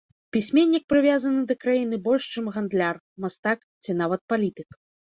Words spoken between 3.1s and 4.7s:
мастак ці нават палітык.